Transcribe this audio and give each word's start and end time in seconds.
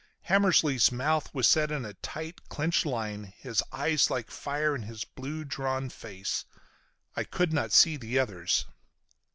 Hammersly's 0.29 0.91
mouth 0.91 1.31
was 1.31 1.47
set 1.47 1.69
in 1.71 1.85
a 1.85 1.93
tight 1.93 2.49
clenched 2.49 2.87
line, 2.87 3.25
his 3.37 3.61
eyes 3.71 4.09
like 4.09 4.31
fire 4.31 4.73
in 4.73 4.81
his 4.81 5.03
blue, 5.03 5.45
drawn 5.45 5.89
face. 5.89 6.43
I 7.15 7.23
could 7.23 7.53
not 7.53 7.71
see 7.71 7.97
the 7.97 8.17
others. 8.17 8.65